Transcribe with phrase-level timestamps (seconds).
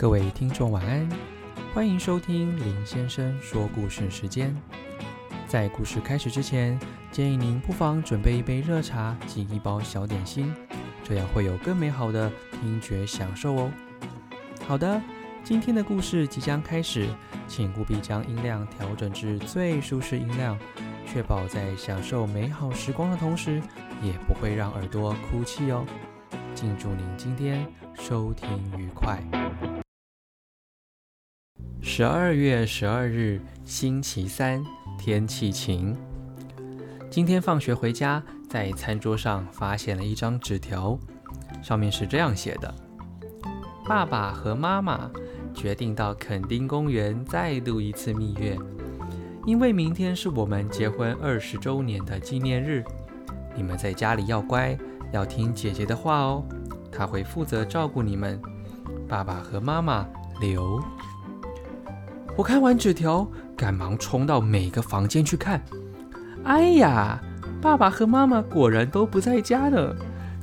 [0.00, 1.06] 各位听众晚安，
[1.74, 4.56] 欢迎收听林先生说故事时间。
[5.46, 6.80] 在故事开始之前，
[7.12, 10.54] 建议您不妨准备一杯热茶及一包小点心，
[11.04, 13.70] 这样会有更美好的听觉享受哦。
[14.66, 14.98] 好的，
[15.44, 17.06] 今天的故事即将开始，
[17.46, 20.58] 请务必将音量调整至最舒适音量，
[21.06, 23.60] 确保在享受美好时光的同时，
[24.00, 25.84] 也不会让耳朵哭泣哦。
[26.54, 27.66] 敬祝您今天
[27.98, 28.48] 收听
[28.78, 29.22] 愉快。
[31.92, 34.64] 十二月十二日，星期三，
[34.96, 35.92] 天气晴。
[37.10, 40.96] 今天放学回家，在餐桌上发现了一张纸条，
[41.60, 42.72] 上面是这样写的
[43.84, 45.10] ：“爸爸和妈妈
[45.52, 48.56] 决定到垦丁公园再度一次蜜月，
[49.44, 52.84] 因为明天是我们结婚二十周年的纪念日。
[53.56, 54.78] 你们在家里要乖，
[55.10, 56.44] 要听姐姐的话哦，
[56.92, 58.40] 她会负责照顾你们。
[59.08, 60.06] 爸爸和妈妈
[60.40, 60.80] 留。”
[62.36, 65.62] 我看完纸条，赶忙冲到每个房间去看。
[66.44, 67.20] 哎呀，
[67.60, 69.94] 爸爸和妈妈果然都不在家呢，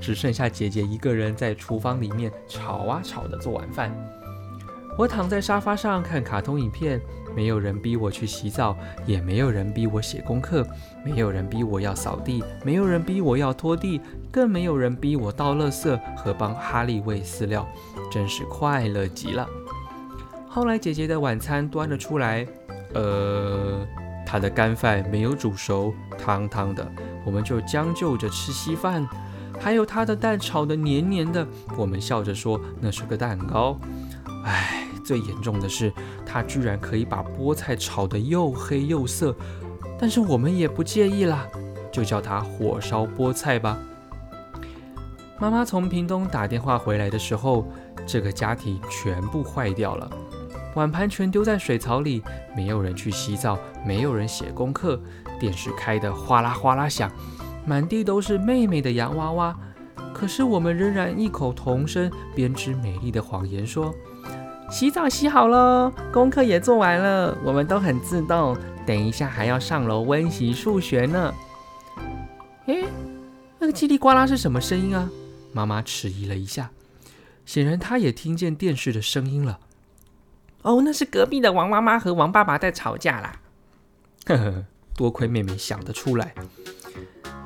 [0.00, 3.94] 只剩下姐姐一个人在厨房里面吵啊吵的做晚饭。
[4.98, 7.00] 我躺在沙发上看卡通影片，
[7.34, 8.76] 没有人逼我去洗澡，
[9.06, 10.66] 也没有人逼我写功课，
[11.04, 14.00] 没有人逼我要扫地，没有人逼我要拖地，
[14.32, 17.68] 更没有人逼我倒垃圾和帮哈利喂饲料，
[18.10, 19.48] 真是快乐极了。
[20.54, 22.46] 后来姐姐的晚餐端了出来，
[22.94, 23.84] 呃，
[24.24, 26.88] 她的干饭没有煮熟，汤汤的，
[27.24, 29.04] 我们就将就着吃稀饭。
[29.58, 31.44] 还有她的蛋炒的黏黏的，
[31.76, 33.76] 我们笑着说那是个蛋糕。
[34.44, 35.92] 唉，最严重的是
[36.24, 39.34] 她居然可以把菠菜炒得又黑又涩，
[39.98, 41.48] 但是我们也不介意啦，
[41.90, 43.76] 就叫她火烧菠菜吧。
[45.40, 47.66] 妈妈从屏东打电话回来的时候，
[48.06, 50.08] 这个家庭全部坏掉了。
[50.74, 52.22] 碗盘全丢在水槽里，
[52.56, 55.00] 没有人去洗澡，没有人写功课，
[55.38, 57.10] 电视开得哗啦哗啦响，
[57.64, 59.56] 满地都是妹妹的洋娃娃。
[60.12, 63.92] 可是我们仍然异口同声编织美丽的谎言，说
[64.70, 68.56] 洗澡洗好了，功课也做完了，我们都很自动。
[68.86, 71.34] 等一下还要上楼温习数学呢。
[72.66, 72.84] 诶，
[73.58, 75.08] 那个叽里呱啦是什么声音啊？
[75.52, 76.70] 妈妈迟疑了一下，
[77.46, 79.58] 显然她也听见电视的声音了。
[80.64, 83.40] 哦，那是隔壁的王妈妈和王爸爸在吵架啦。
[84.24, 84.64] 呵呵，
[84.96, 86.34] 多亏妹妹想得出来。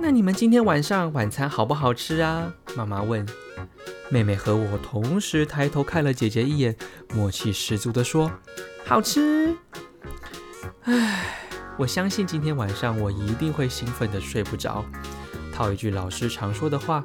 [0.00, 2.52] 那你们今天晚上晚餐好不好吃啊？
[2.76, 3.24] 妈妈问。
[4.10, 6.76] 妹妹和我同时抬头看了姐姐一眼，
[7.14, 8.30] 默契十足地说
[8.84, 9.54] ：“好吃。”
[10.82, 11.38] 唉，
[11.78, 14.84] 我相信今天晚上我一定会兴奋得睡不着。
[15.52, 17.04] 套一句老师常说的话：“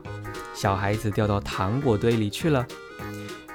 [0.55, 2.65] 小孩子掉到糖果堆里去了。”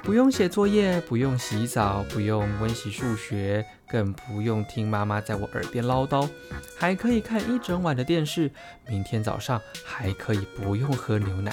[0.05, 6.29] 不用写作业，不用洗澡，不用温习数学，更不用听妈妈在我耳边唠叨，
[6.77, 8.51] 还可以看一整晚的电视。
[8.87, 11.51] 明天早上还可以不用喝牛奶。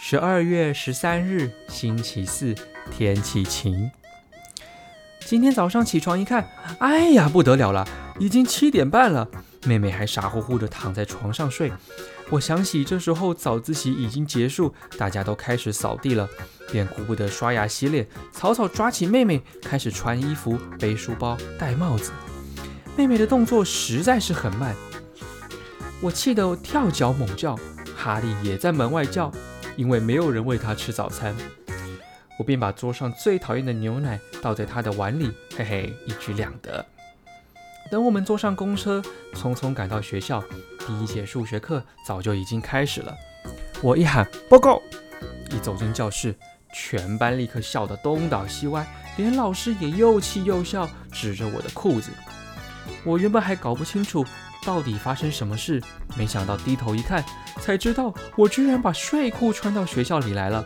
[0.00, 2.54] 十二月十三日，星期四，
[2.90, 3.90] 天气晴。
[5.26, 6.48] 今天早上起床一看，
[6.78, 7.86] 哎呀，不得了了，
[8.18, 9.28] 已经七点半了。
[9.66, 11.70] 妹妹还傻乎乎的躺在床上睡。
[12.30, 16.28] 我想起这时候早自习已经结束，大家都开始扫地了，
[16.70, 22.12] 便顾不得刷牙洗脸，草草抓起妹妹开始穿衣服、背书包、戴帽子。
[22.96, 24.76] 妹妹的动作实在是很慢，
[26.00, 27.58] 我气得跳脚猛叫。
[27.96, 29.30] 哈利也在门外叫，
[29.76, 31.36] 因为没有人喂他吃早餐。
[32.38, 36.86] 我便把桌上最讨厌的牛奶倒在他的碗里，嘿嘿，一举两得。
[37.90, 39.02] 等我们坐上公车，
[39.34, 40.42] 匆匆赶到学校，
[40.86, 43.12] 第一节数学课早就已经开始了。
[43.82, 44.80] 我一喊报告，
[45.50, 46.32] 一走进教室，
[46.72, 48.86] 全班立刻笑得东倒西歪，
[49.16, 52.12] 连老师也又气又笑，指着我的裤子。
[53.04, 54.24] 我原本还搞不清楚
[54.64, 55.82] 到底发生什么事，
[56.16, 57.24] 没想到低头一看，
[57.60, 60.64] 才知道我居然把睡裤穿到学校里来了。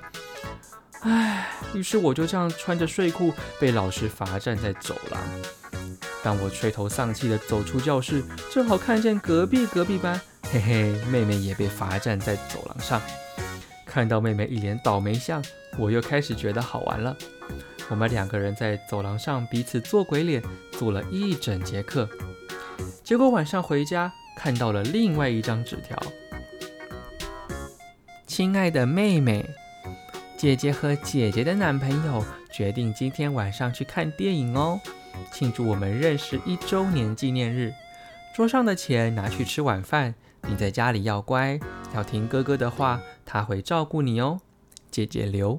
[1.01, 5.21] 唉，于是我就这样穿着睡裤被老师罚站在走廊。
[6.25, 10.19] 当我垂头丧气地走出教室，正好看见隔壁隔壁班，
[10.51, 12.99] 嘿嘿，妹妹也被罚站在走廊上。
[13.85, 15.45] 看到妹妹一脸倒霉相，
[15.79, 17.15] 我又开始觉得好玩了。
[17.91, 20.43] 我们两个人在走廊上彼此做鬼脸，
[20.73, 22.09] 做了一整节课。
[23.03, 25.95] 结果晚上回家看到了另外一张纸条
[28.27, 29.45] ：“亲爱的妹妹，
[30.39, 34.81] 姐姐和姐姐的男朋友决定今天晚上去看电影哦。”
[35.33, 37.73] 庆祝我们认识一周年纪念日，
[38.35, 40.15] 桌上的钱拿去吃晚饭。
[40.47, 41.59] 你在家里要乖，
[41.95, 44.41] 要听哥哥的话，他会照顾你哦。
[44.91, 45.59] 姐姐留。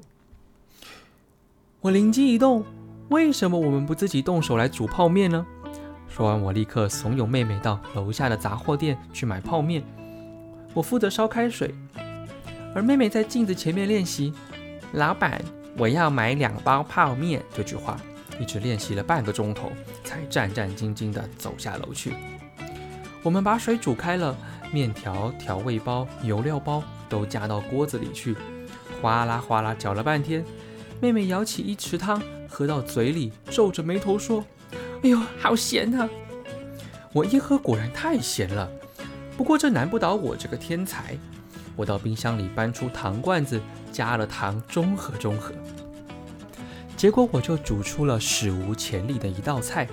[1.80, 2.64] 我灵机一动，
[3.08, 5.44] 为什么我们不自己动手来煮泡面呢？
[6.08, 9.82] 说完，我立刻怂恿妹妹到楼下的杂货店去买泡面。
[10.72, 11.74] 我负责烧开水，
[12.74, 14.32] 而妹妹在镜子前面练习。
[14.92, 15.42] 老板，
[15.76, 17.42] 我要买两包泡面。
[17.52, 18.00] 这句话
[18.40, 19.72] 一直练习了半个钟头，
[20.04, 22.14] 才战战兢兢地走下楼去。
[23.22, 24.36] 我们把水煮开了，
[24.72, 28.36] 面条、调味包、油料包都加到锅子里去，
[29.00, 30.44] 哗啦哗啦搅了半天。
[31.00, 34.44] 妹妹舀起一池汤，喝到嘴里，皱着眉头说
[35.02, 36.08] ：“哎呦，好咸啊！”
[37.12, 38.70] 我一喝，果然太咸了。
[39.36, 41.18] 不过这难不倒我这个天才。
[41.74, 43.60] 我到冰箱里搬出糖罐子，
[43.92, 45.52] 加了糖，中和中和。
[46.96, 49.86] 结果我就煮出了史无前例的一道菜，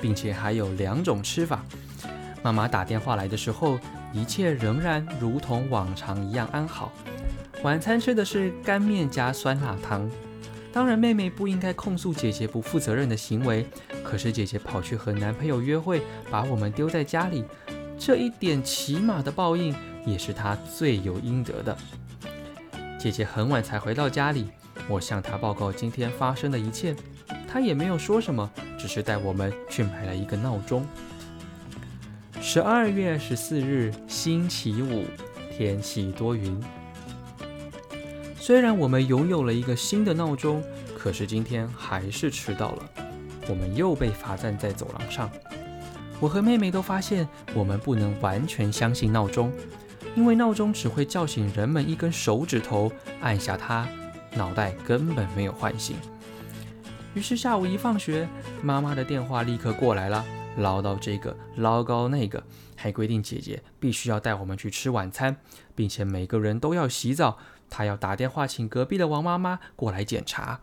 [0.00, 1.64] 并且还有两种吃法。
[2.42, 3.78] 妈妈打电话来的时候，
[4.12, 6.92] 一切仍然如同往常一样安好。
[7.62, 10.08] 晚餐吃的是干面加酸辣汤。
[10.72, 13.66] 当然，妹妹不应该控诉姐姐不负责任的行为。
[14.04, 17.44] 可是姐姐跑去和男朋友约会，把我们丢在家里，
[17.98, 19.74] 这一点起码的报应，
[20.06, 21.76] 也是她罪有应得的。
[22.98, 24.48] 姐姐很晚才回到家里，
[24.88, 26.94] 我向她报告今天发生的一切，
[27.48, 30.86] 她也没有说什么，只是带我们去买了一个闹钟。
[32.40, 35.04] 十二月十四日，星期五，
[35.56, 36.58] 天气多云。
[38.38, 40.62] 虽然我们拥有了一个新的闹钟，
[40.98, 42.90] 可是今天还是迟到了。
[43.48, 45.30] 我们又被罚站在走廊上。
[46.18, 49.52] 我和妹妹都发现，我们不能完全相信闹钟，
[50.16, 52.90] 因为闹钟只会叫醒人们一根手指头，
[53.20, 53.88] 按下它，
[54.34, 55.96] 脑袋根本没有唤醒。
[57.14, 58.28] 于是下午一放学，
[58.62, 60.24] 妈妈的电话立刻过来了。
[60.56, 62.42] 唠叨这个，唠叨那个，
[62.76, 65.36] 还规定姐姐必须要带我们去吃晚餐，
[65.74, 67.38] 并且每个人都要洗澡。
[67.68, 70.60] 她要打电话请隔壁的王妈妈过来检查。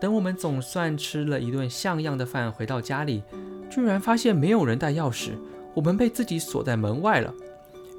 [0.00, 3.22] 等我们总算吃了一顿像样的饭，回到家里，
[3.70, 5.30] 居然发现没有人带钥匙，
[5.72, 7.32] 我们被自己锁在门外了。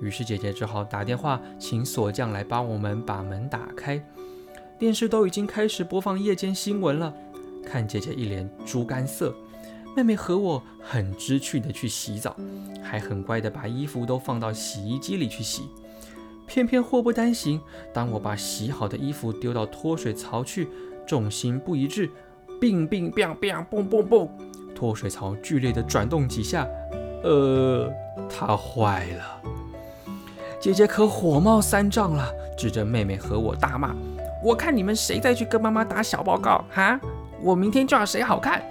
[0.01, 4.05] 于是姐姐只好打电话请锁匠来帮我们把门打开。
[4.77, 7.13] 电视都已经开始播放夜间新闻了，
[7.65, 9.33] 看姐姐一脸猪肝色。
[9.95, 12.35] 妹妹和我很知趣的去洗澡，
[12.83, 15.69] 还很乖的把衣服都放到洗衣机里去洗。
[16.45, 17.61] 偏偏祸不单行，
[17.93, 20.67] 当我把洗好的衣服丢到脱水槽去，
[21.07, 22.09] 重心不一致，
[22.59, 24.29] 并并砰砰嘣嘣嘣，
[24.75, 26.67] 脱水槽剧烈的转动几下，
[27.23, 27.89] 呃，
[28.29, 29.41] 它坏了。
[30.59, 33.95] 姐姐可火冒三丈了，指着妹妹和我大骂
[34.45, 36.99] ：“我看你们谁再去跟妈妈打小报告哈，
[37.41, 38.61] 我明天就要谁好看。”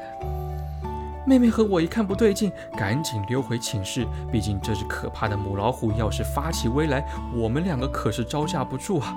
[1.26, 4.06] 妹妹和我一看不对劲，赶紧溜回寝室。
[4.30, 7.04] 毕竟这只可怕的母老虎要是发起威来，
[7.34, 9.16] 我们两个可是招架不住啊！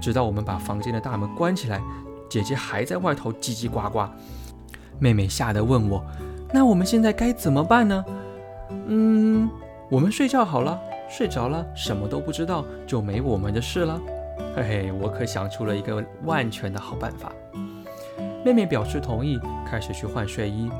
[0.00, 1.78] 直到我们把房间的大门关起来，
[2.26, 4.08] 姐姐还在外头叽叽呱呱。
[4.98, 6.02] 妹妹吓得问我
[6.54, 8.02] ：“那我们现在该怎么办呢？”
[8.88, 9.50] 嗯，
[9.90, 10.80] 我们睡觉好了，
[11.10, 14.00] 睡着了什么都不知道，就没我们的事了。
[14.54, 17.32] 嘿嘿，我可想出了一个万全的好办法。
[18.44, 20.70] 妹妹表示同意，开始去换睡衣。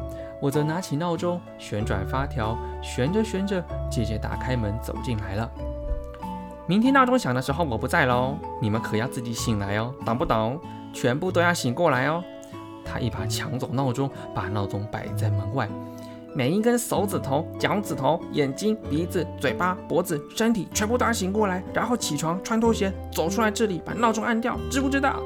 [0.42, 5.50] 我则拿起闹钟，旋转发条，旋着旋着，姐姐打开门走进来了。
[6.66, 10.60] 明天闹钟响的时候我不在喽，你们可要自己醒来哦，懂不懂？
[10.92, 12.22] 全部都要醒过来哦。
[12.84, 15.66] 她一把抢走闹钟，把闹钟摆在门外，
[16.34, 25.22] 每一根手指头、脚趾头、眼睛、鼻子、嘴巴、脖子、身体，全部都要醒过来，然后起床，穿拖鞋，走出来这里，把闹钟按掉，知不知道？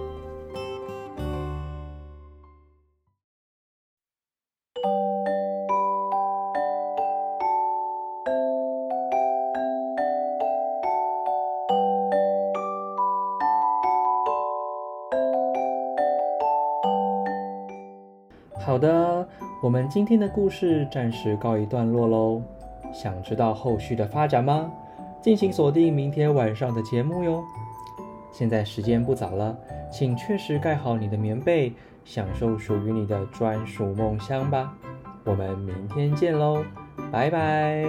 [18.66, 19.15] 好的，
[19.66, 22.40] 我们今天的故事暂时告一段落喽。
[22.92, 24.70] 想知道后续的发展吗？
[25.20, 27.42] 敬请锁定明天晚上的节目哟。
[28.30, 29.58] 现在时间不早了，
[29.90, 31.72] 请确实盖好你的棉被，
[32.04, 34.72] 享受属于你的专属梦乡吧。
[35.24, 36.62] 我们明天见喽，
[37.10, 37.84] 拜拜。